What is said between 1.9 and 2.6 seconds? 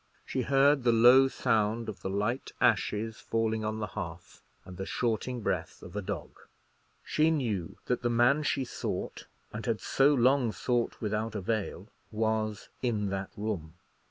the light